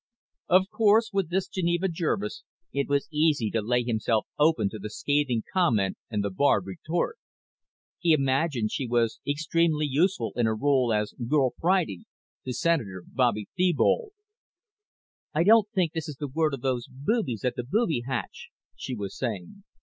[0.49, 4.89] Of course with this Geneva Jervis it was easy to lay himself open to the
[4.89, 7.19] scathing comment and the barbed retort.
[7.99, 12.05] He imagined she was extremely useful in her role as Girl Friday
[12.45, 14.13] to Senator Bobby Thebold.
[15.35, 18.95] "I don't think this is the work of those boobies at the booby hatch," she
[18.95, 19.63] was saying.